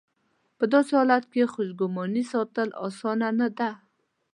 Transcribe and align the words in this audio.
په 0.57 0.65
داسې 0.73 0.91
حالت 0.99 1.23
کې 1.31 1.51
خوشګماني 1.53 2.23
ساتل 2.31 2.69
اسانه 2.85 3.29
نه 3.39 3.47
ده. 3.57 3.71